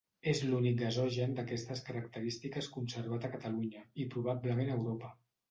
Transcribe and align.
És 0.29 0.39
l'únic 0.45 0.77
gasogen 0.77 1.35
d'aquestes 1.39 1.83
característiques 1.89 2.71
conservat 2.79 3.29
a 3.29 3.33
Catalunya 3.35 3.85
i 4.07 4.09
probablement 4.17 4.75
a 4.75 4.81
Europa. 4.81 5.15